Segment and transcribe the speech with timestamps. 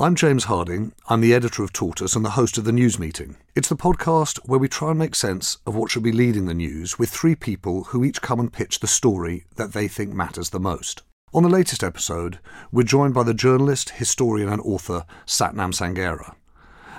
[0.00, 0.92] I'm James Harding.
[1.08, 3.36] I'm the editor of Tortoise and the host of the News Meeting.
[3.54, 6.52] It's the podcast where we try and make sense of what should be leading the
[6.52, 10.50] news with three people who each come and pitch the story that they think matters
[10.50, 11.04] the most.
[11.32, 12.40] On the latest episode,
[12.72, 16.34] we're joined by the journalist, historian, and author Satnam Sanghera.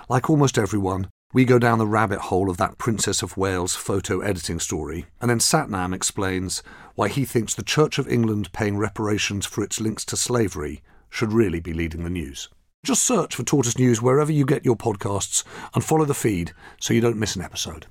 [0.07, 4.21] Like almost everyone, we go down the rabbit hole of that Princess of Wales photo
[4.21, 6.63] editing story, and then Satnam explains
[6.95, 11.33] why he thinks the Church of England paying reparations for its links to slavery should
[11.33, 12.47] really be leading the news.
[12.85, 15.43] Just search for Tortoise News wherever you get your podcasts
[15.73, 17.87] and follow the feed so you don't miss an episode.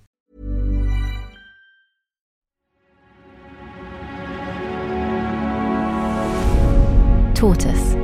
[7.34, 7.96] Tortoise.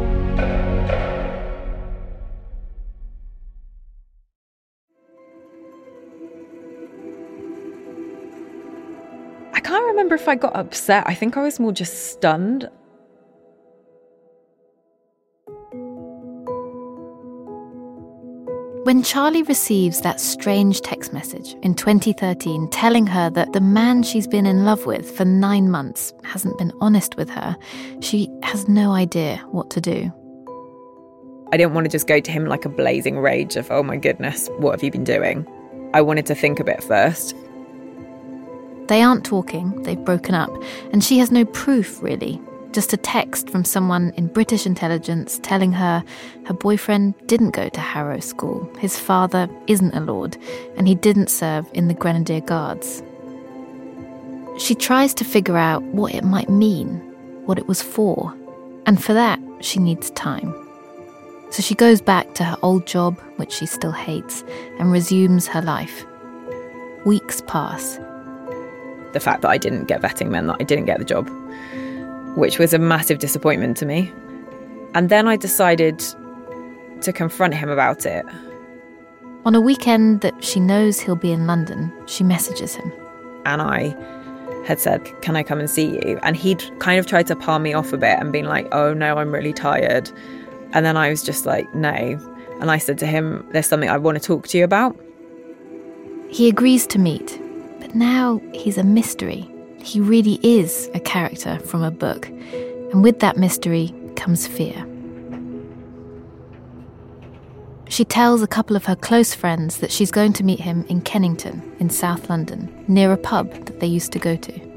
[9.55, 11.05] I can't remember if I got upset.
[11.07, 12.69] I think I was more just stunned.
[18.91, 24.27] When Charlie receives that strange text message in 2013 telling her that the man she's
[24.27, 27.56] been in love with for nine months hasn't been honest with her,
[28.00, 30.12] she has no idea what to do.
[31.52, 33.96] I didn't want to just go to him like a blazing rage of, oh my
[33.96, 35.46] goodness, what have you been doing?
[35.94, 37.36] I wanted to think a bit first.
[38.88, 40.50] They aren't talking, they've broken up,
[40.92, 42.42] and she has no proof, really.
[42.73, 46.05] Just a text from someone in British intelligence telling her
[46.47, 50.37] her boyfriend didn't go to Harrow School, his father isn't a lord,
[50.77, 53.03] and he didn't serve in the Grenadier Guards.
[54.59, 56.97] She tries to figure out what it might mean,
[57.47, 58.33] what it was for,
[58.86, 60.55] and for that, she needs time.
[61.51, 64.45] So she goes back to her old job, which she still hates,
[64.79, 66.05] and resumes her life.
[67.05, 67.98] Weeks pass.
[69.13, 71.29] The fact that I didn't get vetting meant that I didn't get the job,
[72.36, 74.13] which was a massive disappointment to me.
[74.95, 76.02] And then I decided
[77.02, 78.24] to confront him about it.
[79.45, 82.92] On a weekend that she knows he'll be in London, she messages him.
[83.46, 83.96] And I
[84.67, 86.18] had said, Can I come and see you?
[86.23, 88.92] And he'd kind of tried to palm me off a bit and been like, Oh
[88.92, 90.11] no, I'm really tired.
[90.73, 91.91] And then I was just like, No.
[92.61, 94.98] And I said to him, There's something I want to talk to you about.
[96.29, 97.41] He agrees to meet,
[97.80, 99.51] but now he's a mystery.
[99.83, 102.29] He really is a character from a book.
[102.29, 104.86] And with that mystery comes fear.
[107.89, 111.01] She tells a couple of her close friends that she's going to meet him in
[111.01, 114.70] Kennington, in South London, near a pub that they used to go to.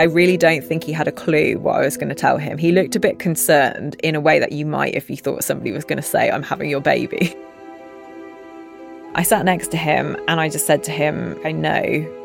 [0.00, 2.58] I really don't think he had a clue what I was going to tell him.
[2.58, 5.70] He looked a bit concerned in a way that you might if you thought somebody
[5.70, 7.32] was going to say, I'm having your baby.
[9.14, 12.23] I sat next to him and I just said to him, I know.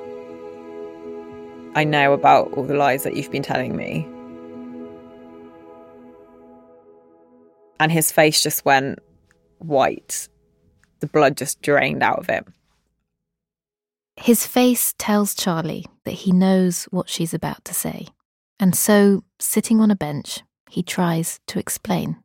[1.80, 4.06] I know about all the lies that you've been telling me.
[7.80, 9.00] And his face just went
[9.60, 10.28] white.
[11.00, 12.46] The blood just drained out of it.
[14.18, 18.08] His face tells Charlie that he knows what she's about to say.
[18.60, 22.18] And so, sitting on a bench, he tries to explain.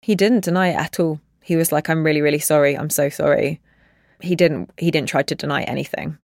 [0.00, 1.20] He didn't deny it at all.
[1.42, 2.74] He was like, I'm really, really sorry.
[2.74, 3.60] I'm so sorry.
[4.22, 6.16] He didn't he didn't try to deny anything.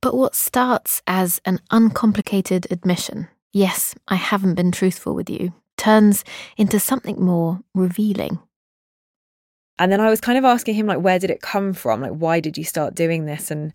[0.00, 6.24] But what starts as an uncomplicated admission, yes, I haven't been truthful with you, turns
[6.56, 8.38] into something more revealing.
[9.80, 12.00] And then I was kind of asking him, like, where did it come from?
[12.00, 13.50] Like, why did you start doing this?
[13.50, 13.72] And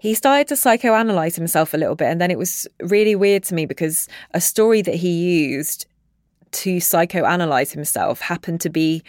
[0.00, 2.08] he started to psychoanalyze himself a little bit.
[2.08, 5.86] And then it was really weird to me because a story that he used
[6.52, 9.02] to psychoanalyze himself happened to be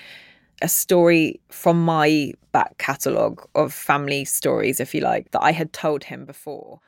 [0.62, 5.74] a story from my back catalogue of family stories, if you like, that I had
[5.74, 6.80] told him before.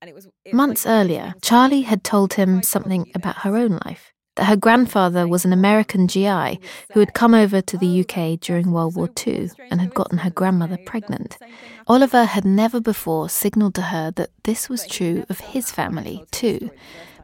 [0.00, 3.78] And it was it Months was earlier, Charlie had told him something about her own
[3.84, 6.58] life that her grandfather was an American GI
[6.92, 10.30] who had come over to the UK during World War II and had gotten her
[10.30, 11.36] grandmother pregnant.
[11.86, 16.70] Oliver had never before signalled to her that this was true of his family too.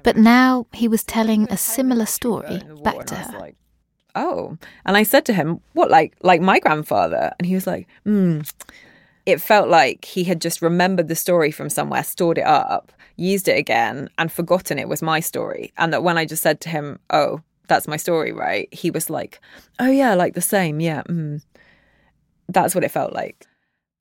[0.02, 3.52] But now he was telling a similar story back to her.
[4.16, 7.86] Oh and i said to him what like like my grandfather and he was like
[8.04, 8.40] hmm
[9.24, 13.48] it felt like he had just remembered the story from somewhere stored it up used
[13.48, 16.68] it again and forgotten it was my story and that when i just said to
[16.68, 18.72] him oh that's my story, right?
[18.72, 19.40] He was like,
[19.78, 20.80] oh, yeah, like the same.
[20.80, 21.02] Yeah.
[21.02, 21.42] Mm.
[22.48, 23.46] That's what it felt like.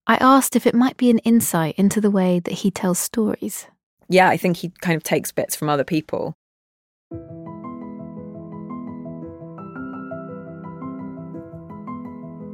[0.07, 3.67] I asked if it might be an insight into the way that he tells stories.
[4.07, 6.35] Yeah, I think he kind of takes bits from other people.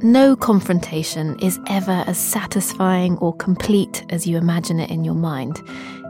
[0.04, 5.62] No confrontation is ever as satisfying or complete as you imagine it in your mind.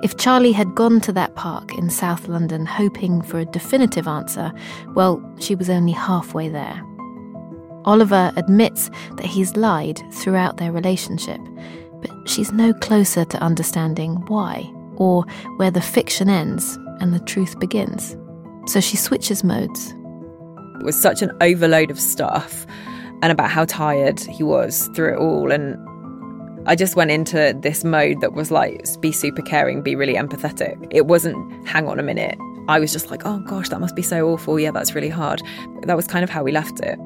[0.02, 4.50] If Charlie had gone to that park in South London hoping for a definitive answer,
[4.94, 6.82] well, she was only halfway there.
[7.84, 11.40] Oliver admits that he's lied throughout their relationship,
[12.00, 15.24] but she's no closer to understanding why, or
[15.58, 18.16] where the fiction ends and the truth begins.
[18.68, 19.94] So she switches modes.
[20.80, 22.66] It was such an overload of stuff
[23.22, 25.50] and about how tired he was through it all.
[25.50, 25.78] And
[26.68, 30.76] I just went into this mode that was like, be super caring, be really empathetic.
[30.90, 32.36] It wasn't, hang on a minute.
[32.68, 34.58] I was just like, oh gosh, that must be so awful.
[34.58, 35.42] Yeah, that's really hard.
[35.82, 36.98] That was kind of how we left it.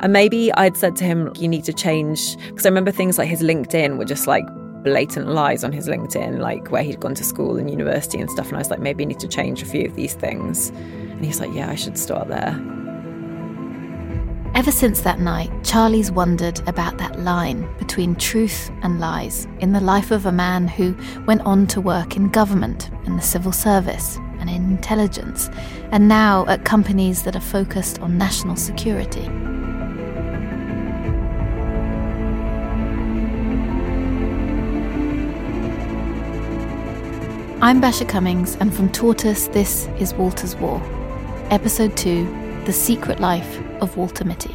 [0.00, 2.36] And maybe I'd said to him, you need to change.
[2.48, 4.44] Because I remember things like his LinkedIn were just like
[4.82, 8.48] blatant lies on his LinkedIn, like where he'd gone to school and university and stuff.
[8.48, 10.70] And I was like, maybe you need to change a few of these things.
[10.70, 12.58] And he's like, yeah, I should start there.
[14.54, 19.80] Ever since that night, Charlie's wondered about that line between truth and lies in the
[19.80, 20.94] life of a man who
[21.26, 25.48] went on to work in government, in the civil service, and in intelligence,
[25.90, 29.26] and now at companies that are focused on national security.
[37.62, 40.82] I'm Basia Cummings, and from Tortoise, this is Walter's War,
[41.50, 44.54] Episode 2 The Secret Life of Walter Mitty.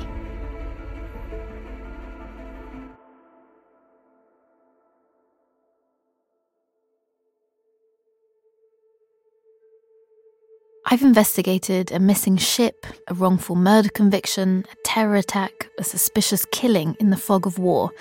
[10.89, 16.97] I've investigated a missing ship, a wrongful murder conviction, a terror attack, a suspicious killing
[16.99, 17.91] in the fog of war,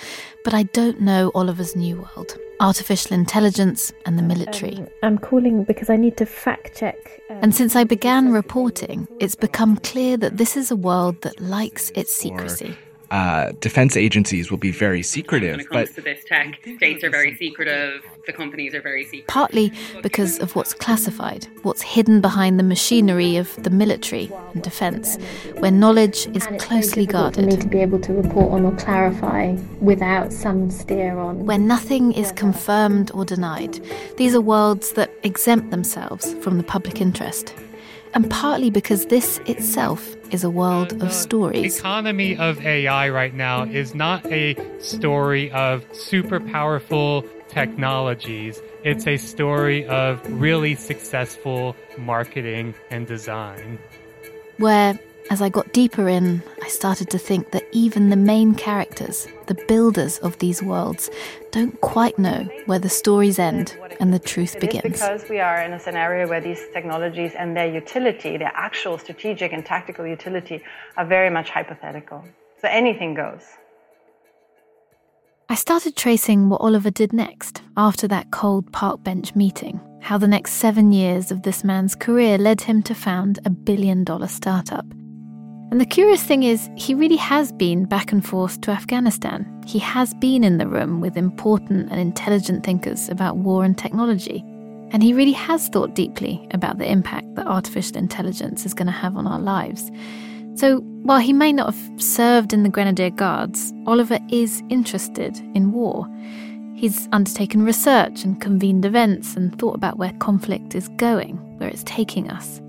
[0.44, 4.78] but I don't know Oliver's new world artificial intelligence and the military.
[4.78, 6.96] Um, I'm calling because I need to fact check.
[7.28, 11.38] Um, and since I began reporting, it's become clear that this is a world that
[11.38, 12.74] likes its secrecy.
[13.10, 15.52] Uh, defense agencies will be very secretive.
[15.52, 18.02] When it comes but to this tech, states are very secretive.
[18.26, 19.28] The companies are very secretive.
[19.28, 19.72] Partly
[20.02, 25.16] because of what's classified, what's hidden behind the machinery of the military and defense,
[25.58, 27.44] where knowledge is closely guarded.
[27.44, 31.46] For me to be able to report on or clarify without some steer on.
[31.46, 33.80] Where nothing is confirmed or denied.
[34.16, 37.54] These are worlds that exempt themselves from the public interest
[38.16, 41.74] and partly because this itself is a world of stories.
[41.74, 48.62] The economy of AI right now is not a story of super powerful technologies.
[48.84, 53.78] It's a story of really successful marketing and design.
[54.56, 54.98] Where
[55.30, 59.54] as I got deeper in, I started to think that even the main characters, the
[59.66, 61.10] builders of these worlds,
[61.50, 65.00] don't quite know where the stories end and the truth it begins.
[65.00, 69.52] because we are in a scenario where these technologies and their utility, their actual strategic
[69.52, 70.62] and tactical utility,
[70.96, 72.24] are very much hypothetical.
[72.60, 73.42] So anything goes.
[75.48, 80.28] I started tracing what Oliver did next after that cold park bench meeting, how the
[80.28, 84.84] next seven years of this man's career led him to found a billion dollar startup.
[85.76, 89.62] And the curious thing is, he really has been back and forth to Afghanistan.
[89.66, 94.42] He has been in the room with important and intelligent thinkers about war and technology.
[94.92, 98.90] And he really has thought deeply about the impact that artificial intelligence is going to
[98.92, 99.90] have on our lives.
[100.54, 105.72] So, while he may not have served in the Grenadier Guards, Oliver is interested in
[105.72, 106.08] war.
[106.74, 111.84] He's undertaken research and convened events and thought about where conflict is going, where it's
[111.84, 112.62] taking us.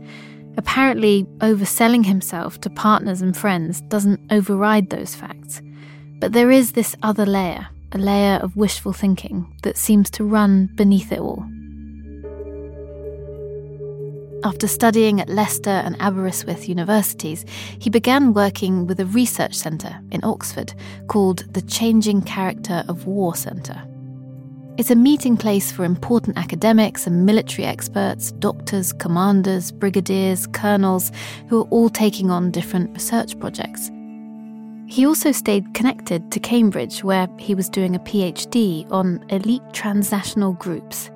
[0.58, 5.62] Apparently, overselling himself to partners and friends doesn't override those facts.
[6.20, 10.72] But there is this other layer, a layer of wishful thinking that seems to run
[10.76, 11.46] beneath it all.
[14.44, 17.46] After studying at Leicester and Aberystwyth universities,
[17.80, 20.74] he began working with a research centre in Oxford
[21.08, 23.84] called the Changing Character of War Centre.
[24.78, 31.12] It's a meeting place for important academics and military experts, doctors, commanders, brigadiers, colonels,
[31.50, 33.90] who are all taking on different research projects.
[34.86, 40.54] He also stayed connected to Cambridge, where he was doing a PhD on elite transnational
[40.54, 41.10] groups.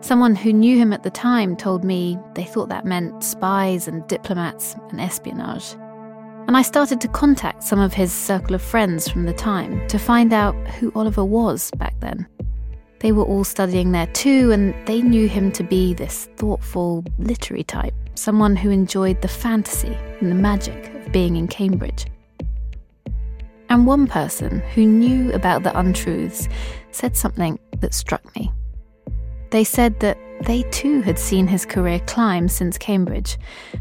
[0.00, 4.04] Someone who knew him at the time told me they thought that meant spies and
[4.08, 5.74] diplomats and espionage.
[6.48, 9.98] And I started to contact some of his circle of friends from the time to
[10.00, 12.26] find out who Oliver was back then.
[13.04, 17.62] They were all studying there too, and they knew him to be this thoughtful, literary
[17.62, 22.06] type someone who enjoyed the fantasy and the magic of being in Cambridge.
[23.68, 26.48] And one person who knew about the untruths
[26.92, 28.50] said something that struck me.
[29.50, 33.36] They said that they too had seen his career climb since Cambridge,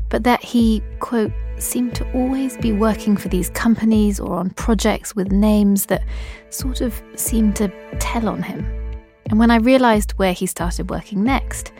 [0.10, 5.16] but that he, quote, seemed to always be working for these companies or on projects
[5.16, 6.04] with names that
[6.50, 8.83] sort of seemed to tell on him.
[9.30, 11.72] And when I realised where he started working next,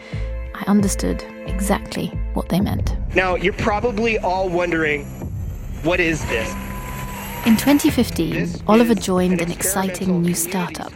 [0.54, 2.96] I understood exactly what they meant.
[3.16, 5.06] Now, you're probably all wondering
[5.84, 6.50] what is this?
[7.46, 10.94] In 2015, Oliver joined an exciting new startup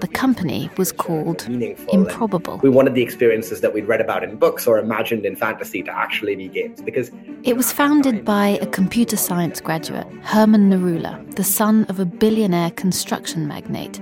[0.00, 1.46] the company was called
[1.92, 2.58] Improbable.
[2.62, 5.96] We wanted the experiences that we'd read about in books or imagined in fantasy to
[5.96, 7.10] actually be games because
[7.42, 12.70] it was founded by a computer science graduate, Herman Narula, the son of a billionaire
[12.70, 14.00] construction magnate,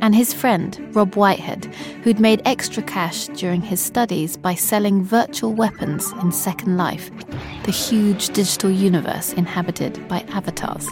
[0.00, 1.66] and his friend, Rob Whitehead,
[2.02, 7.10] who'd made extra cash during his studies by selling virtual weapons in Second Life,
[7.64, 10.88] the huge digital universe inhabited by avatars.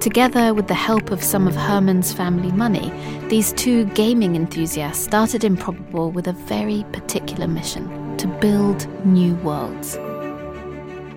[0.00, 2.92] Together with the help of some of Herman's family money,
[3.28, 9.98] these two gaming enthusiasts started Improbable with a very particular mission to build new worlds.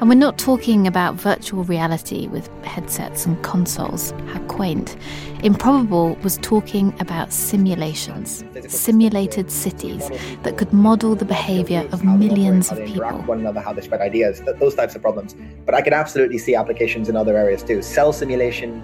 [0.01, 4.97] And we're not talking about virtual reality with headsets and consoles, how quaint.
[5.43, 10.09] Improbable was talking about simulations, simulated cities
[10.41, 13.11] that could model the behavior of millions of people.
[13.11, 15.35] One another, how they spread ideas, those types of problems.
[15.67, 17.83] But I could absolutely see applications in other areas too.
[17.83, 18.81] Cell simulation,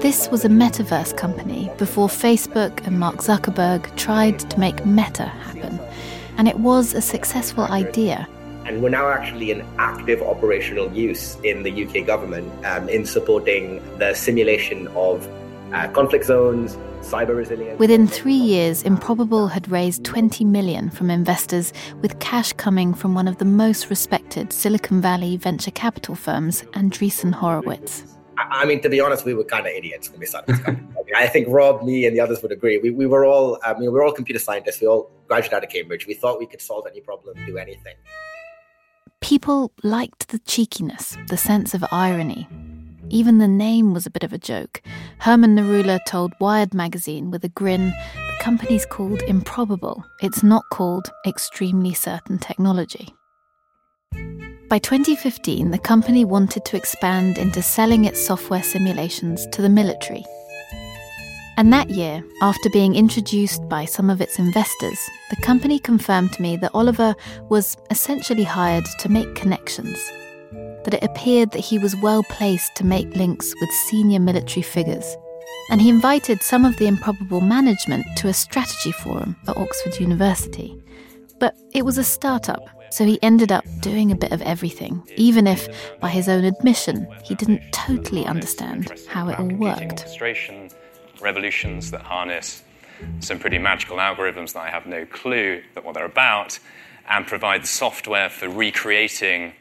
[0.00, 5.78] this was a metaverse company before Facebook and Mark Zuckerberg tried to make Meta happen.
[6.36, 8.26] And it was a successful idea
[8.66, 13.82] and we're now actually in active operational use in the UK government um, in supporting
[13.98, 15.28] the simulation of
[15.72, 17.78] uh, conflict zones, cyber resilience.
[17.78, 23.26] Within three years, Improbable had raised 20 million from investors, with cash coming from one
[23.26, 28.04] of the most respected Silicon Valley venture capital firms, Andreessen Horowitz.
[28.38, 30.86] I mean, to be honest, we were kind of idiots when we started this company.
[30.98, 32.78] I, mean, I think Rob, me, and the others would agree.
[32.78, 34.80] We, we were all, I mean, we were all computer scientists.
[34.80, 36.06] We all graduated out of Cambridge.
[36.06, 37.94] We thought we could solve any problem, do anything.
[39.22, 42.48] People liked the cheekiness, the sense of irony.
[43.08, 44.82] Even the name was a bit of a joke.
[45.18, 50.04] Herman Narula told Wired magazine with a grin the company's called Improbable.
[50.22, 53.14] It's not called Extremely Certain Technology.
[54.68, 60.24] By 2015, the company wanted to expand into selling its software simulations to the military.
[61.58, 66.42] And that year, after being introduced by some of its investors, the company confirmed to
[66.42, 67.14] me that Oliver
[67.50, 69.98] was essentially hired to make connections.
[70.84, 75.16] That it appeared that he was well placed to make links with senior military figures.
[75.70, 80.82] And he invited some of the Improbable management to a strategy forum at Oxford University.
[81.38, 85.46] But it was a startup, so he ended up doing a bit of everything, even
[85.46, 85.68] if,
[86.00, 90.08] by his own admission, he didn't totally understand how it all worked
[91.22, 92.62] revolutions that harness
[93.20, 96.58] some pretty magical algorithms that I have no clue that what they're about,
[97.08, 99.52] and provide the software for recreating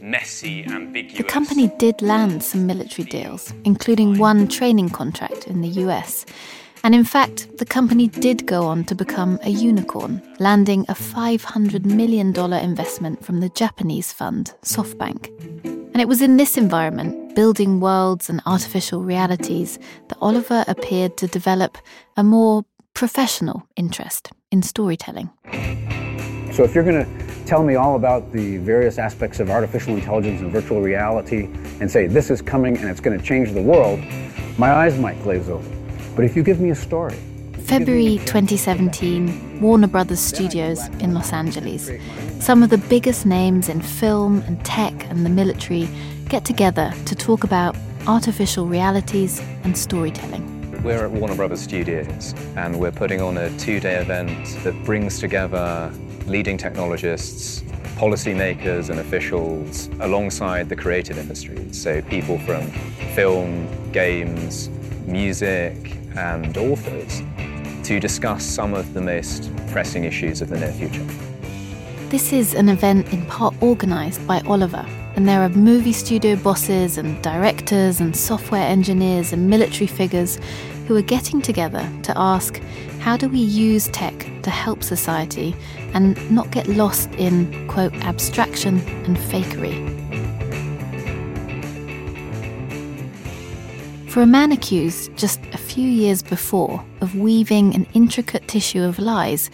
[0.00, 1.18] messy, ambiguous.
[1.18, 6.26] The company did land some military deals, including one training contract in the US.
[6.82, 11.84] And in fact, the company did go on to become a unicorn, landing a $500
[11.84, 15.79] million investment from the Japanese fund, SoftBank.
[15.92, 19.78] And it was in this environment, building worlds and artificial realities,
[20.08, 21.78] that Oliver appeared to develop
[22.16, 25.30] a more professional interest in storytelling.
[26.52, 30.40] So, if you're going to tell me all about the various aspects of artificial intelligence
[30.40, 31.44] and virtual reality
[31.80, 33.98] and say this is coming and it's going to change the world,
[34.58, 35.68] my eyes might glaze over.
[36.14, 37.16] But if you give me a story,
[37.70, 41.88] February 2017, Warner Brothers Studios in Los Angeles.
[42.40, 45.88] Some of the biggest names in film and tech and the military
[46.28, 47.76] get together to talk about
[48.08, 50.82] artificial realities and storytelling.
[50.82, 55.20] We're at Warner Brothers Studios and we're putting on a two day event that brings
[55.20, 55.92] together
[56.26, 57.60] leading technologists,
[57.94, 61.80] policymakers, and officials alongside the creative industries.
[61.80, 62.66] So, people from
[63.14, 64.68] film, games,
[65.06, 67.22] music, and authors
[67.84, 71.04] to discuss some of the most pressing issues of the near future.
[72.08, 74.84] This is an event in part organised by Oliver,
[75.14, 80.38] and there are movie studio bosses and directors and software engineers and military figures
[80.88, 82.60] who are getting together to ask
[82.98, 85.54] how do we use tech to help society
[85.94, 89.99] and not get lost in, quote, abstraction and fakery.
[94.10, 98.98] For a man accused just a few years before of weaving an intricate tissue of
[98.98, 99.50] lies,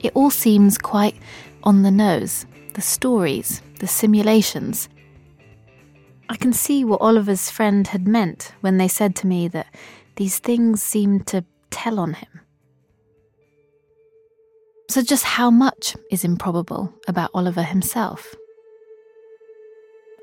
[0.00, 1.14] it all seems quite
[1.62, 2.44] on the nose.
[2.74, 4.88] The stories, the simulations.
[6.28, 9.72] I can see what Oliver's friend had meant when they said to me that
[10.16, 12.40] these things seemed to tell on him.
[14.88, 18.34] So, just how much is improbable about Oliver himself?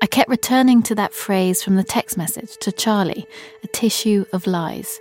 [0.00, 3.26] I kept returning to that phrase from the text message to Charlie
[3.64, 5.00] a tissue of lies.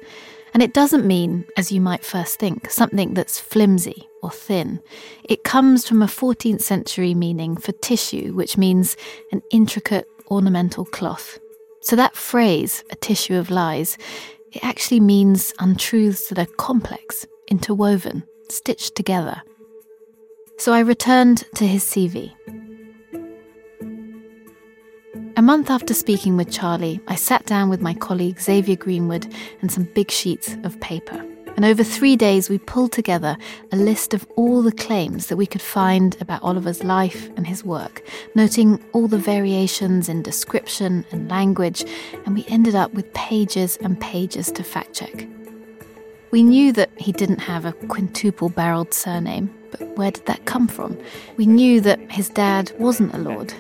[0.54, 4.82] And it doesn't mean, as you might first think, something that's flimsy or thin.
[5.24, 8.98] It comes from a 14th century meaning for tissue, which means
[9.32, 11.38] an intricate ornamental cloth.
[11.82, 14.00] So that phrase, a tissue of lies,
[14.52, 19.44] it actually means untruths that are complex, interwoven, stitched together.
[20.58, 22.34] So I returned to his CV.
[25.38, 29.72] A month after speaking with Charlie, I sat down with my colleague Xavier Greenwood and
[29.72, 31.24] some big sheets of paper.
[31.56, 33.38] And over three days, we pulled together
[33.72, 37.64] a list of all the claims that we could find about Oliver's life and his
[37.64, 38.02] work,
[38.34, 41.86] noting all the variations in description and language,
[42.26, 45.28] and we ended up with pages and pages to fact check.
[46.32, 50.68] We knew that he didn't have a quintuple barreled surname, but where did that come
[50.68, 50.98] from?
[51.38, 53.54] We knew that his dad wasn't a lord,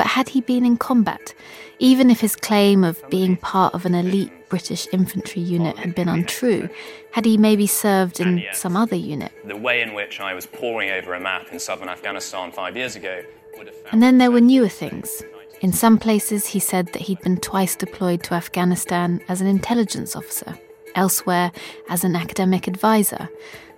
[0.00, 1.34] but had he been in combat,
[1.78, 6.08] even if his claim of being part of an elite British infantry unit had been
[6.08, 6.70] untrue,
[7.12, 9.30] had he maybe served in some other unit?
[9.44, 12.96] The way in which I was poring over a map in southern Afghanistan five years
[12.96, 13.20] ago
[13.58, 13.92] would have found.
[13.92, 15.22] And then there were newer things.
[15.60, 20.16] In some places, he said that he'd been twice deployed to Afghanistan as an intelligence
[20.16, 20.58] officer,
[20.94, 21.52] elsewhere,
[21.90, 23.28] as an academic advisor,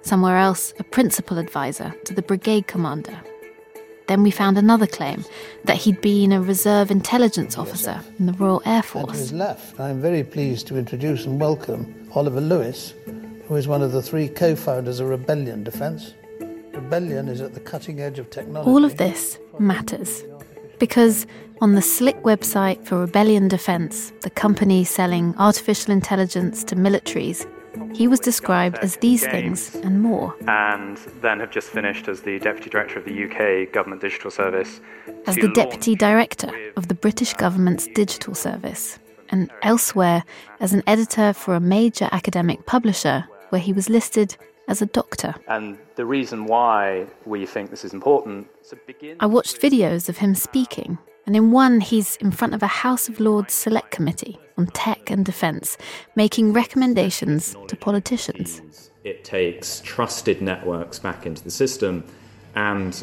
[0.02, 3.20] somewhere else, a principal advisor to the brigade commander.
[4.08, 5.24] Then we found another claim
[5.64, 9.18] that he'd been a reserve intelligence officer in the Royal Air And to Force.
[9.18, 12.94] his left, I'm very pleased to introduce and welcome Oliver Lewis,
[13.46, 16.14] who is one of the three co founders of Rebellion Defense.
[16.72, 18.70] Rebellion is at the cutting edge of technology.
[18.70, 20.24] All of this matters
[20.82, 21.28] because
[21.60, 27.46] on the slick website for Rebellion Defense, the company selling artificial intelligence to militaries,
[27.92, 30.34] he was described as these things and more.
[30.46, 34.80] and then have just finished as the Deputy Director of the UK Government Digital Service.
[35.26, 38.98] as the deputy director of the British government's digital service,
[39.30, 40.24] and elsewhere
[40.60, 44.36] as an editor for a major academic publisher where he was listed
[44.68, 45.34] as a doctor.
[45.48, 48.48] And the reason why we think this is important.
[49.20, 53.08] I watched videos of him speaking, and in one, he's in front of a House
[53.08, 55.78] of Lords Select Committee on Tech and Defence,
[56.16, 58.90] making recommendations to politicians.
[59.04, 62.04] It takes trusted networks back into the system,
[62.54, 63.02] and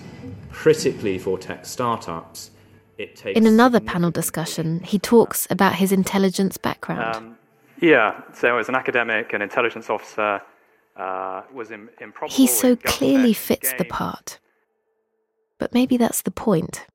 [0.52, 2.52] critically for tech startups,
[2.98, 3.38] it takes.
[3.38, 7.16] In another panel discussion, he talks about his intelligence background.
[7.16, 7.38] Um,
[7.82, 10.42] yeah, so as an academic and intelligence officer,
[10.98, 12.36] uh, was in, improbable.
[12.36, 14.40] he so clearly fits the part.
[15.58, 16.86] But maybe that's the point.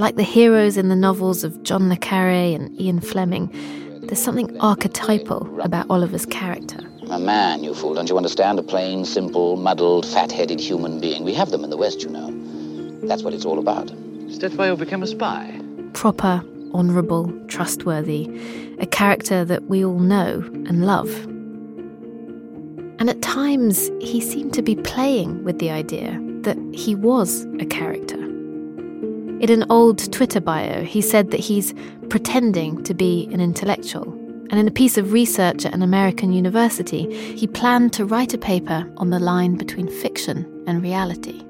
[0.00, 3.50] Like the heroes in the novels of John le Carre and Ian Fleming,
[4.00, 6.78] there's something archetypal about Oliver's character.
[7.10, 8.58] A man, you fool, don't you understand?
[8.58, 11.22] A plain, simple, muddled, fat headed human being.
[11.22, 12.30] We have them in the West, you know.
[13.06, 13.90] That's what it's all about.
[13.90, 15.60] Is that why you became a spy?
[15.92, 18.30] Proper, honourable, trustworthy,
[18.78, 21.10] a character that we all know and love.
[22.98, 27.66] And at times, he seemed to be playing with the idea that he was a
[27.66, 28.19] character.
[29.40, 31.72] In an old Twitter bio, he said that he's
[32.10, 34.12] pretending to be an intellectual.
[34.50, 38.38] And in a piece of research at an American university, he planned to write a
[38.38, 41.40] paper on the line between fiction and reality.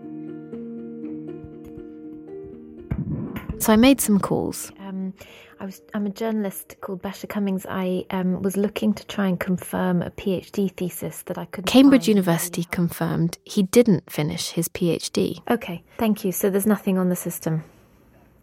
[3.58, 4.70] So I made some calls.
[4.78, 5.12] Um,
[5.58, 5.82] I was.
[5.92, 7.66] I'm a journalist called Basia Cummings.
[7.68, 11.66] I um, was looking to try and confirm a PhD thesis that I couldn't.
[11.66, 12.06] Cambridge.
[12.06, 15.42] University confirmed he didn't finish his PhD.
[15.50, 16.30] Okay, thank you.
[16.30, 17.64] So there's nothing on the system.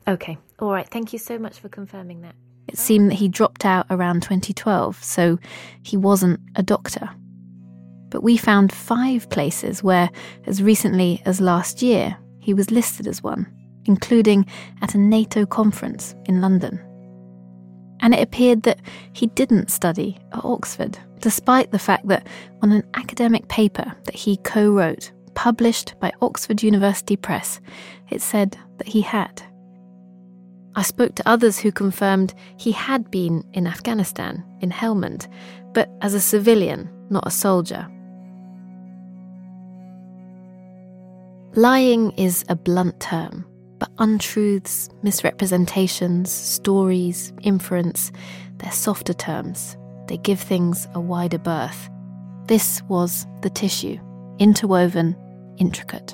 [0.08, 0.88] Okay, all right.
[0.88, 2.36] Thank you so much for confirming that.
[2.68, 5.38] It seemed that he dropped out around 2012, so
[5.84, 7.10] he wasn't a doctor.
[8.10, 10.10] But we found five places where,
[10.46, 13.46] as recently as last year, he was listed as one,
[13.86, 14.46] including
[14.82, 16.80] at a NATO conference in London.
[18.00, 18.82] And it appeared that
[19.14, 22.28] he didn't study at Oxford, despite the fact that
[22.62, 27.60] on an academic paper that he co wrote, published by Oxford University Press,
[28.10, 29.42] it said that he had.
[30.78, 35.28] I spoke to others who confirmed he had been in Afghanistan, in Helmand,
[35.74, 37.88] but as a civilian, not a soldier.
[41.56, 43.44] Lying is a blunt term,
[43.80, 48.12] but untruths, misrepresentations, stories, inference,
[48.58, 49.76] they're softer terms.
[50.08, 51.90] They give things a wider berth.
[52.46, 53.98] This was the tissue,
[54.38, 55.16] interwoven,
[55.58, 56.14] intricate.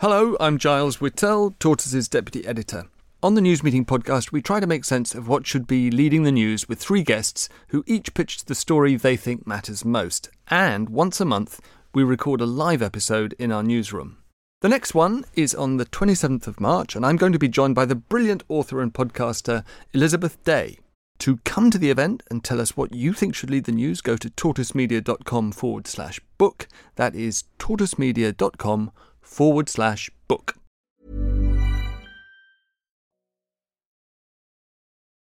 [0.00, 2.84] Hello, I'm Giles Whittell, Tortoise's deputy editor.
[3.22, 6.22] On the News Meeting podcast, we try to make sense of what should be leading
[6.22, 10.28] the news with three guests who each pitch the story they think matters most.
[10.48, 11.62] And once a month,
[11.94, 14.18] we record a live episode in our newsroom.
[14.60, 17.74] The next one is on the 27th of March, and I'm going to be joined
[17.74, 20.78] by the brilliant author and podcaster Elizabeth Day.
[21.20, 24.02] To come to the event and tell us what you think should lead the news,
[24.02, 26.68] go to tortoisemedia.com forward slash book.
[26.96, 28.90] That is tortoisemedia.com
[29.26, 30.56] forward slash book.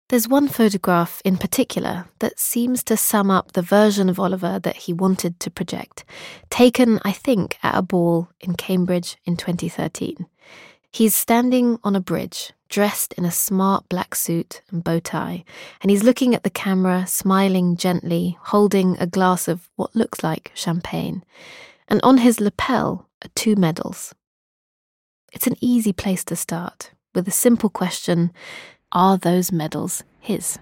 [0.09, 4.75] There's one photograph in particular that seems to sum up the version of Oliver that
[4.75, 6.05] he wanted to project,
[6.51, 10.27] taken, I think, at a ball in Cambridge in 2013.
[10.91, 15.43] He's standing on a bridge, dressed in a smart black suit and bow tie,
[15.81, 20.51] and he's looking at the camera, smiling gently, holding a glass of what looks like
[20.53, 21.23] champagne.
[21.87, 24.13] And on his lapel two medals.
[25.31, 28.31] It's an easy place to start, with a simple question
[28.91, 30.59] Are those medals his?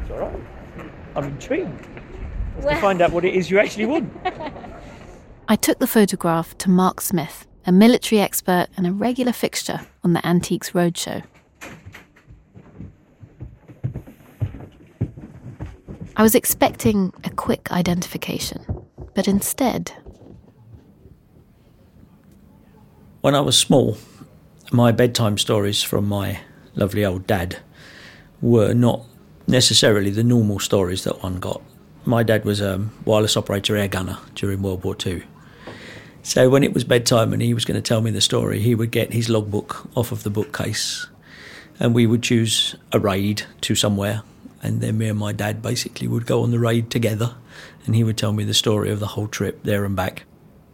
[0.00, 0.40] It's all right.
[1.16, 1.88] I'm intrigued
[2.62, 4.10] to find out what it is you actually won.
[5.48, 10.12] I took the photograph to Mark Smith, a military expert and a regular fixture on
[10.12, 11.24] the Antiques Roadshow.
[16.20, 18.62] I was expecting a quick identification,
[19.14, 19.90] but instead,
[23.22, 23.96] When I was small,
[24.70, 26.40] my bedtime stories from my
[26.74, 27.60] lovely old dad
[28.42, 29.06] were not
[29.46, 31.62] necessarily the normal stories that one got.
[32.04, 35.22] My dad was a wireless operator air gunner during World War II.
[36.22, 38.74] So when it was bedtime and he was going to tell me the story, he
[38.74, 41.06] would get his logbook off of the bookcase
[41.78, 44.22] and we would choose a raid to somewhere.
[44.62, 47.34] And then me and my dad basically would go on the raid together
[47.86, 50.24] and he would tell me the story of the whole trip there and back.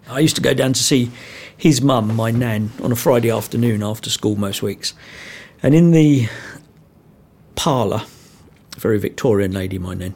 [0.09, 1.11] I used to go down to see
[1.57, 4.94] his mum, my nan, on a Friday afternoon after school most weeks.
[5.62, 6.29] And in the
[7.57, 8.03] parlour,
[8.77, 10.14] very Victorian lady, my nan,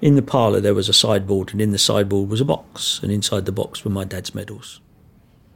[0.00, 3.10] in the parlour there was a sideboard, and in the sideboard was a box, and
[3.10, 4.80] inside the box were my dad's medals.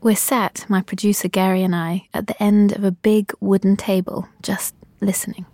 [0.00, 4.28] we're sat, my producer Gary and I, at the end of a big wooden table,
[4.42, 5.46] just listening.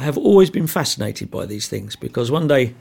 [0.00, 2.74] I have always been fascinated by these things because one day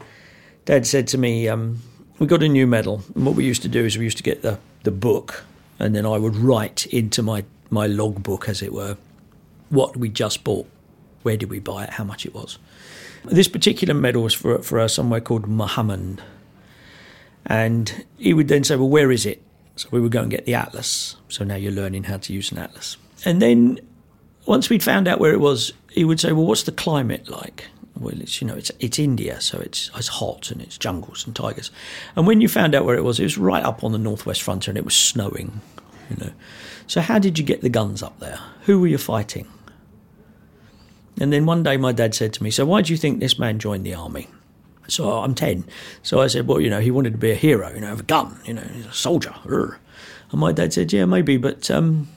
[0.63, 1.81] Dad said to me, um,
[2.17, 3.03] We got a new medal.
[3.13, 5.43] And what we used to do is we used to get the, the book,
[5.79, 8.95] and then I would write into my, my logbook, as it were,
[9.67, 10.65] what we just bought,
[11.23, 12.57] where did we buy it, how much it was.
[13.25, 16.21] This particular medal was for, for somewhere called Mohmand.
[17.45, 19.43] And he would then say, Well, where is it?
[19.75, 21.17] So we would go and get the atlas.
[21.27, 22.95] So now you're learning how to use an atlas.
[23.25, 23.81] And then
[24.45, 27.67] once we'd found out where it was, he would say, "Well, what's the climate like?"
[27.99, 31.35] Well, it's you know, it's it's India, so it's it's hot and it's jungles and
[31.35, 31.71] tigers.
[32.15, 34.41] And when you found out where it was, it was right up on the northwest
[34.41, 35.61] frontier, and it was snowing.
[36.09, 36.31] You know,
[36.87, 38.39] so how did you get the guns up there?
[38.63, 39.47] Who were you fighting?
[41.19, 43.37] And then one day, my dad said to me, "So why do you think this
[43.37, 44.27] man joined the army?"
[44.87, 45.65] So I'm ten.
[46.01, 47.73] So I said, "Well, you know, he wanted to be a hero.
[47.73, 48.39] You know, have a gun.
[48.45, 49.33] You know, he's a soldier."
[50.31, 52.07] And my dad said, "Yeah, maybe, but um,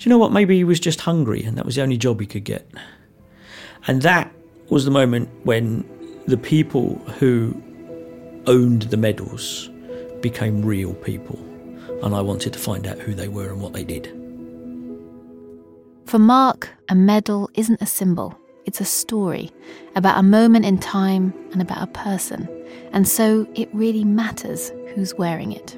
[0.00, 0.32] do you know what?
[0.32, 2.66] Maybe he was just hungry, and that was the only job he could get."
[3.86, 4.32] And that
[4.70, 5.84] was the moment when
[6.26, 7.54] the people who
[8.46, 9.68] owned the medals
[10.22, 11.38] became real people,
[12.02, 14.08] and I wanted to find out who they were and what they did.
[16.06, 18.34] For Mark, a medal isn't a symbol,
[18.64, 19.50] it's a story
[19.96, 22.48] about a moment in time and about a person.
[22.92, 25.76] And so it really matters who's wearing it.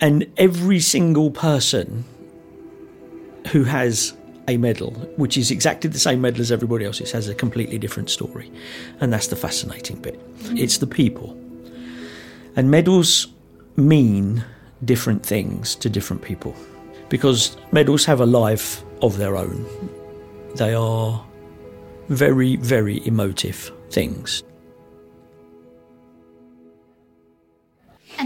[0.00, 2.04] And every single person
[3.48, 4.14] who has
[4.48, 8.10] a medal, which is exactly the same medal as everybody else's, has a completely different
[8.10, 8.50] story.
[9.00, 10.18] And that's the fascinating bit.
[10.40, 10.58] Mm.
[10.58, 11.36] It's the people.
[12.56, 13.28] And medals
[13.76, 14.44] mean
[14.84, 16.54] different things to different people
[17.08, 19.66] because medals have a life of their own.
[20.56, 21.24] They are
[22.08, 24.42] very, very emotive things.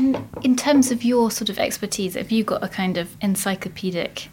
[0.05, 4.29] And in terms of your sort of expertise, have you got a kind of encyclopedic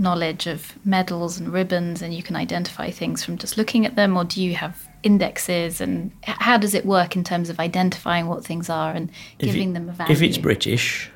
[0.00, 4.16] knowledge of medals and ribbons and you can identify things from just looking at them,
[4.16, 8.44] or do you have indexes and how does it work in terms of identifying what
[8.44, 10.12] things are and If giving it- them a value?
[10.12, 11.10] If it's British,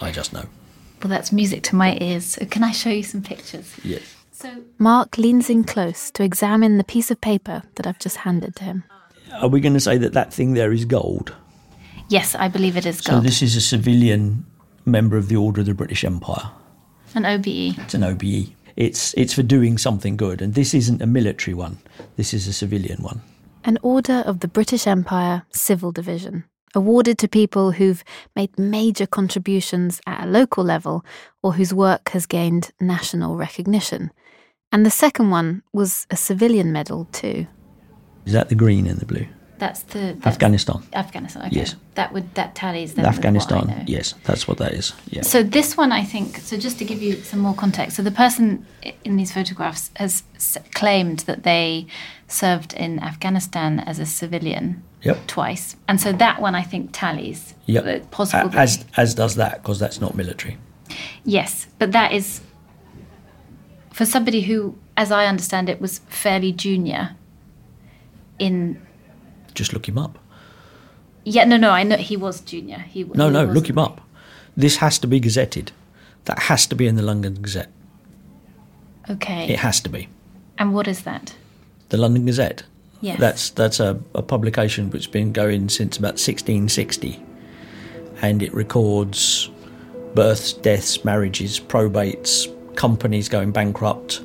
[0.00, 0.46] I just know.
[1.02, 2.24] well, that's music to my ears.
[2.24, 3.74] So can I show you some pictures?
[3.84, 4.02] Yes.
[4.30, 4.48] So
[4.78, 8.64] Mark leans in close to examine the piece of paper that I've just handed to
[8.64, 8.84] him.
[9.34, 11.34] Are we going to say that that thing there is gold?
[12.12, 13.22] Yes, I believe it is gold.
[13.22, 14.44] So this is a civilian
[14.84, 16.50] member of the Order of the British Empire.
[17.14, 17.78] An OBE.
[17.78, 18.52] It's an OBE.
[18.76, 21.78] It's it's for doing something good, and this isn't a military one.
[22.16, 23.22] This is a civilian one.
[23.64, 26.44] An Order of the British Empire Civil Division,
[26.74, 28.04] awarded to people who've
[28.36, 31.06] made major contributions at a local level
[31.42, 34.10] or whose work has gained national recognition.
[34.70, 37.46] And the second one was a civilian medal, too.
[38.26, 39.26] Is that the green and the blue?
[39.58, 40.82] That's the that's Afghanistan.
[40.92, 41.46] Afghanistan.
[41.46, 41.56] Okay.
[41.56, 41.76] Yes.
[41.94, 43.84] That would that tallies then with what I Afghanistan.
[43.86, 44.92] Yes, that's what that is.
[45.10, 45.22] Yeah.
[45.22, 46.38] So this one, I think.
[46.38, 48.66] So just to give you some more context, so the person
[49.04, 50.24] in these photographs has
[50.74, 51.86] claimed that they
[52.26, 55.26] served in Afghanistan as a civilian Yep.
[55.26, 57.54] twice, and so that one I think tallies.
[57.66, 58.10] Yep.
[58.10, 58.50] Possible.
[58.58, 60.56] As as does that because that's not military.
[61.24, 62.40] yes, but that is
[63.92, 67.14] for somebody who, as I understand it, was fairly junior.
[68.38, 68.80] In
[69.54, 70.18] Just look him up.
[71.24, 72.78] yeah, no, no, I know he was junior.
[72.78, 74.00] He No, he no, look him up.
[74.56, 75.70] This has to be gazetted.
[76.24, 77.70] That has to be in the London Gazette.
[79.10, 79.48] Okay.
[79.48, 80.08] It has to be.
[80.58, 81.34] And what is that?
[81.88, 82.62] The London Gazette.
[83.00, 83.18] Yes.
[83.18, 87.20] That's that's a, a publication which has been going since about 1660,
[88.22, 89.50] and it records
[90.14, 94.20] births, deaths, marriages, probates, companies going bankrupt,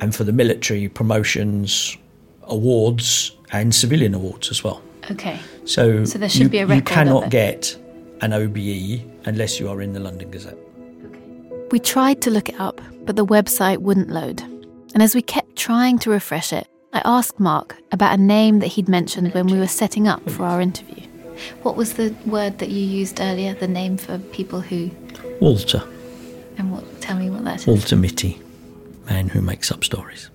[0.00, 1.96] and for the military promotions,
[2.44, 4.82] awards, and civilian awards as well.
[5.10, 5.38] Okay.
[5.64, 7.30] So, So there should you, be a record of You cannot it.
[7.30, 7.76] get
[8.20, 10.58] an OBE unless you are in the London Gazette.
[11.70, 14.42] We tried to look it up, but the website wouldn't load.
[14.94, 18.66] And as we kept trying to refresh it, I asked Mark about a name that
[18.68, 21.06] he'd mentioned when we were setting up for our interview.
[21.62, 24.90] What was the word that you used earlier, the name for people who.
[25.40, 25.82] Walter,
[26.58, 27.00] And what?
[27.00, 27.66] Tell me what that is.
[27.66, 28.40] Walter Mitty,
[29.08, 30.28] man who makes up stories.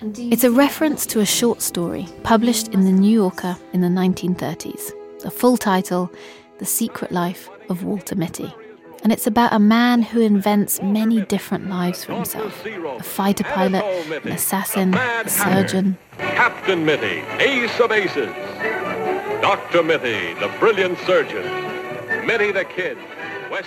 [0.00, 4.92] It's a reference to a short story published in The New Yorker in the 1930s.
[5.22, 6.12] The full title
[6.58, 8.54] The Secret Life of Walter Mitty.
[9.02, 13.82] And it's about a man who invents many different lives for himself a fighter pilot,
[14.24, 15.98] an assassin, a surgeon.
[16.16, 18.32] Captain Mitty, ace of aces.
[19.42, 19.82] Dr.
[19.82, 21.44] Mitty, the brilliant surgeon.
[22.24, 22.98] Mitty the kid.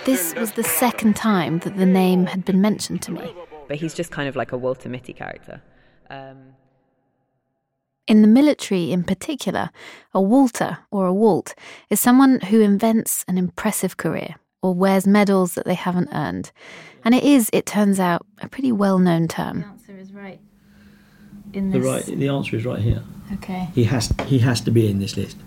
[0.06, 3.34] This was the second time that the name had been mentioned to me.
[3.68, 5.60] But he's just kind of like a Walter Mitty character.
[6.12, 6.54] Um,
[8.06, 9.70] In the military, in particular,
[10.12, 11.54] a Walter or a Walt
[11.88, 16.52] is someone who invents an impressive career or wears medals that they haven't earned.
[17.04, 19.60] And it is, it turns out, a pretty well known term.
[19.60, 20.40] The answer is right.
[21.54, 23.02] In The right, the answer is right here.
[23.34, 23.68] Okay.
[23.74, 25.38] He has he has to be in this list.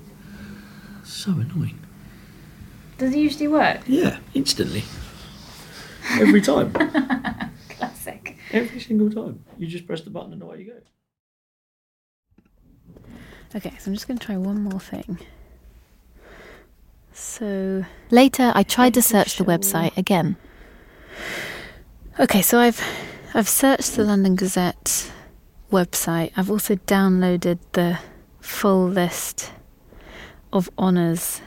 [1.04, 1.80] So annoying.
[2.97, 3.82] Does it usually work?
[3.86, 4.84] Yeah, instantly.
[6.19, 6.73] Every time.
[7.78, 8.38] Classic.
[8.52, 9.44] Every single time.
[9.58, 10.80] You just press the button and away you go.
[13.56, 15.20] Okay, so I'm just going to try one more thing.
[17.14, 20.36] So later, I tried to search the website again.
[22.20, 22.82] Okay, so I've
[23.34, 25.12] I've searched the London Gazette
[25.72, 26.32] website.
[26.36, 28.00] I've also downloaded the
[28.42, 29.52] full list
[30.52, 31.42] of honours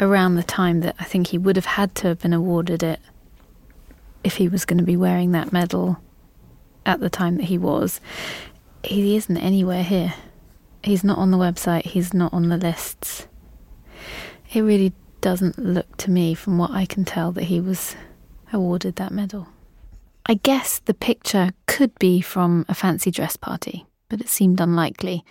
[0.00, 3.00] around the time that I think he would have had to have been awarded it
[4.24, 5.98] if he was going to be wearing that medal
[6.84, 8.00] at the time that he was.
[8.82, 10.14] He isn't anywhere here.
[10.82, 13.26] He's not on the website, he's not on the lists.
[14.52, 17.96] It really doesn't look to me, from what I can tell, that he was
[18.52, 19.48] awarded that medal.
[20.26, 25.24] I guess the picture could be from a fancy dress party, but it seemed unlikely.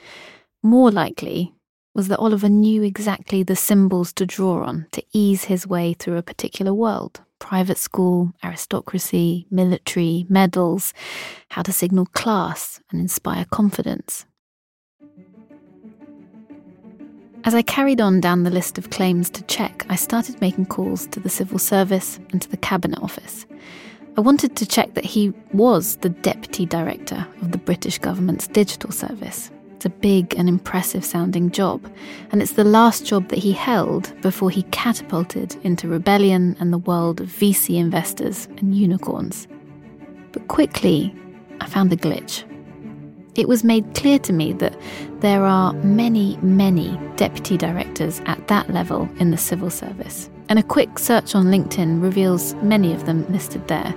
[0.61, 1.53] More likely
[1.93, 6.17] was that Oliver knew exactly the symbols to draw on to ease his way through
[6.17, 10.93] a particular world private school, aristocracy, military, medals,
[11.49, 14.25] how to signal class and inspire confidence.
[17.43, 21.07] As I carried on down the list of claims to check, I started making calls
[21.07, 23.45] to the civil service and to the cabinet office.
[24.17, 28.91] I wanted to check that he was the deputy director of the British government's digital
[28.91, 29.51] service.
[29.77, 31.87] It's a big and impressive sounding job,
[32.31, 36.79] and it's the last job that he held before he catapulted into rebellion and the
[36.79, 39.47] world of VC investors and unicorns.
[40.31, 41.15] But quickly,
[41.61, 42.43] I found a glitch.
[43.35, 44.75] It was made clear to me that
[45.19, 50.63] there are many, many deputy directors at that level in the civil service, and a
[50.63, 53.93] quick search on LinkedIn reveals many of them listed there.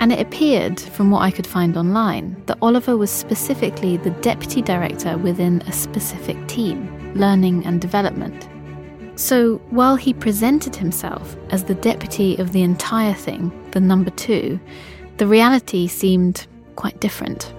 [0.00, 4.60] And it appeared, from what I could find online, that Oliver was specifically the deputy
[4.60, 8.48] director within a specific team, learning and development.
[9.16, 14.58] So while he presented himself as the deputy of the entire thing, the number two,
[15.18, 17.54] the reality seemed quite different.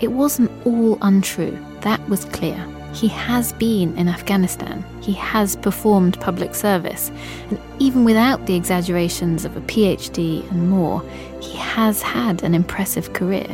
[0.00, 2.73] It wasn't all untrue, that was clear.
[2.94, 4.84] He has been in Afghanistan.
[5.02, 7.10] He has performed public service.
[7.50, 11.02] And even without the exaggerations of a PhD and more,
[11.40, 13.48] he has had an impressive career.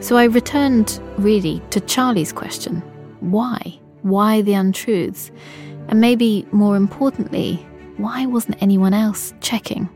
[0.00, 2.82] So I returned, really, to Charlie's question
[3.20, 3.78] why?
[4.02, 5.30] Why the untruths?
[5.88, 7.56] And maybe more importantly,
[7.96, 9.88] why wasn't anyone else checking?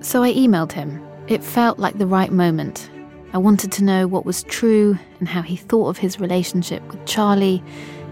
[0.00, 1.02] So I emailed him.
[1.26, 2.90] It felt like the right moment,
[3.32, 7.04] I wanted to know what was true and how he thought of his relationship with
[7.06, 7.62] Charlie,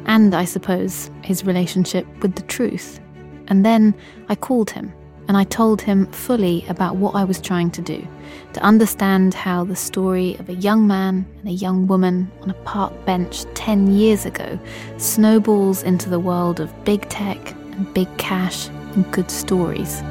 [0.04, 3.00] and I suppose his relationship with the truth.
[3.48, 3.94] And then
[4.28, 4.92] I called him
[5.28, 8.06] and I told him fully about what I was trying to do
[8.52, 12.54] to understand how the story of a young man and a young woman on a
[12.64, 14.58] park bench 10 years ago
[14.98, 20.02] snowballs into the world of big tech and big cash and good stories.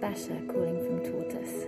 [0.00, 1.66] Basia calling from Tortoise.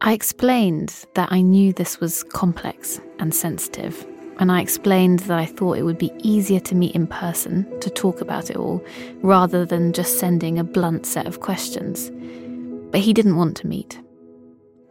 [0.00, 4.06] I explained that I knew this was complex and sensitive,
[4.38, 7.90] and I explained that I thought it would be easier to meet in person to
[7.90, 8.84] talk about it all
[9.22, 12.10] rather than just sending a blunt set of questions.
[12.90, 14.00] But he didn't want to meet.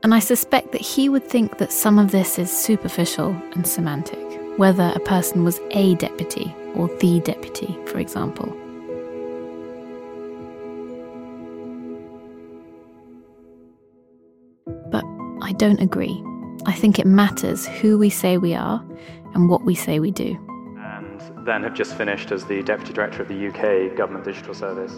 [0.04, 4.20] And I suspect that he would think that some of this is superficial and semantic,
[4.58, 8.48] whether a person was a deputy or the deputy, for example.
[14.90, 15.04] But
[15.42, 16.24] I don't agree.
[16.66, 18.84] I think it matters who we say we are
[19.34, 20.38] and what we say we do.
[20.80, 24.94] And then have just finished as the Deputy Director of the UK Government Digital Service.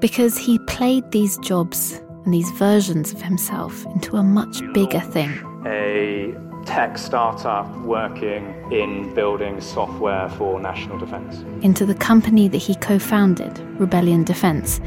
[0.00, 5.30] Because he played these jobs and these versions of himself into a much bigger thing.
[5.66, 11.44] A tech startup working in building software for national defense.
[11.62, 14.80] Into the company that he co founded, Rebellion Defense,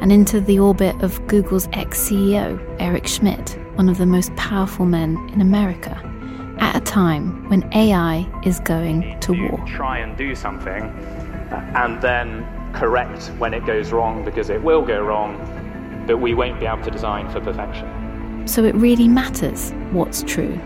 [0.00, 4.86] and into the orbit of Google's ex CEO, Eric Schmidt, one of the most powerful
[4.86, 6.00] men in America,
[6.58, 9.64] at a time when AI is going to war.
[9.66, 10.82] Try and do something
[11.74, 15.36] and then correct when it goes wrong because it will go wrong,
[16.06, 18.46] but we won't be able to design for perfection.
[18.46, 20.58] So it really matters what's true,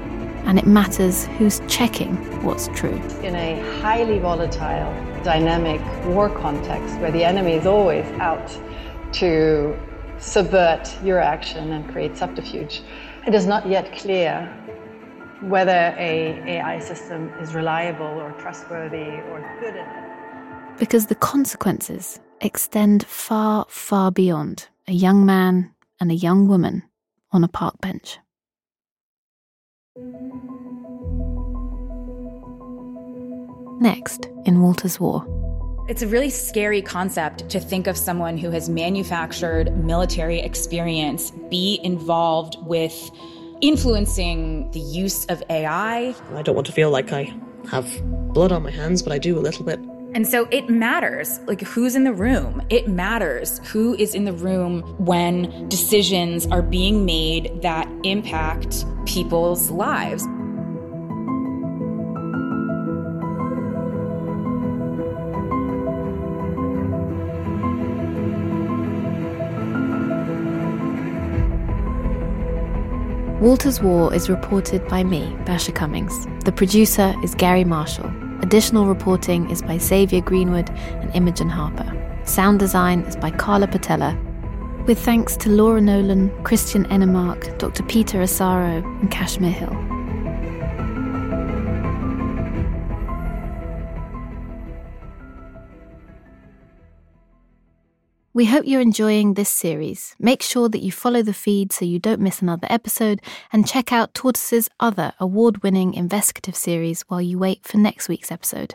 [0.46, 3.00] and it matters who's checking what's true.
[3.22, 4.92] In a highly volatile,
[5.22, 8.48] dynamic war context where the enemy is always out
[9.14, 9.76] to
[10.18, 12.82] subvert your action and create subterfuge,
[13.26, 14.46] it is not yet clear
[15.42, 20.78] whether a AI system is reliable or trustworthy or good enough.
[20.78, 26.82] Because the consequences extend far, far beyond a young man and a young woman
[27.32, 28.18] on a park bench.
[33.80, 35.24] Next, in Walter's War.
[35.88, 41.78] It's a really scary concept to think of someone who has manufactured military experience be
[41.84, 43.10] involved with
[43.60, 46.14] influencing the use of AI.
[46.34, 47.32] I don't want to feel like I
[47.70, 47.88] have
[48.32, 49.78] blood on my hands, but I do a little bit.
[50.16, 52.62] And so it matters, like who's in the room.
[52.70, 59.70] It matters who is in the room when decisions are being made that impact people's
[59.70, 60.24] lives.
[73.42, 76.26] Walter's War is reported by me, Basia Cummings.
[76.46, 78.25] The producer is Gary Marshall.
[78.46, 81.92] Additional reporting is by Xavier Greenwood and Imogen Harper.
[82.22, 84.16] Sound design is by Carla Patella.
[84.86, 87.82] With thanks to Laura Nolan, Christian Enemark, Dr.
[87.82, 89.95] Peter Asaro, and Kashmir Hill.
[98.36, 100.14] We hope you're enjoying this series.
[100.18, 103.94] Make sure that you follow the feed so you don't miss another episode and check
[103.94, 108.74] out Tortoise's other award winning investigative series while you wait for next week's episode.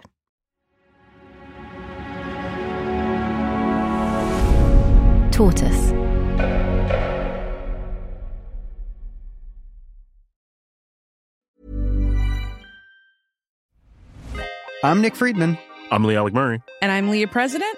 [5.30, 5.92] Tortoise.
[14.84, 15.60] I'm Nick Friedman.
[15.92, 16.64] I'm Lee Alec Murray.
[16.82, 17.78] And I'm Leah President,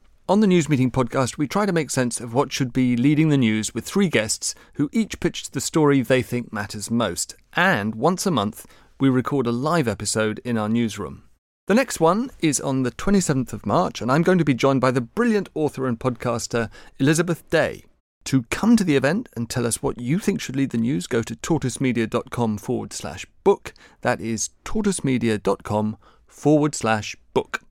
[0.29, 3.29] On the News Meeting podcast, we try to make sense of what should be leading
[3.29, 7.35] the news with three guests who each pitch the story they think matters most.
[7.53, 8.65] And once a month,
[8.99, 11.23] we record a live episode in our newsroom.
[11.67, 14.79] The next one is on the 27th of March, and I'm going to be joined
[14.79, 17.83] by the brilliant author and podcaster Elizabeth Day.
[18.25, 21.07] To come to the event and tell us what you think should lead the news,
[21.07, 23.73] go to tortoisemedia.com forward slash book.
[24.01, 25.97] That is tortoisemedia.com
[26.27, 27.61] forward slash book.